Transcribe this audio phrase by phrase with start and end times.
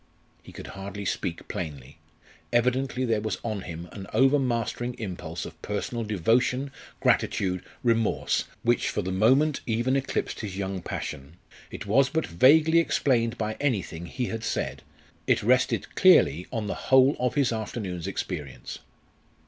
[0.41, 1.99] He could hardly speak plainly.
[2.51, 9.03] Evidently there was on him an overmastering impulse of personal devotion, gratitude, remorse, which for
[9.03, 11.37] the moment even eclipsed his young passion.
[11.69, 14.81] It was but vaguely explained by anything he had said;
[15.27, 18.79] it rested clearly on the whole of his afternoon's experience.